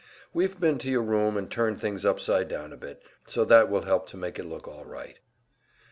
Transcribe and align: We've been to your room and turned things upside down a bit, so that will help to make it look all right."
We've 0.33 0.59
been 0.59 0.79
to 0.79 0.89
your 0.89 1.03
room 1.03 1.37
and 1.37 1.47
turned 1.47 1.79
things 1.79 2.05
upside 2.05 2.47
down 2.47 2.73
a 2.73 2.75
bit, 2.75 3.03
so 3.27 3.45
that 3.45 3.69
will 3.69 3.83
help 3.83 4.07
to 4.07 4.17
make 4.17 4.39
it 4.39 4.45
look 4.47 4.67
all 4.67 4.83
right." 4.83 5.19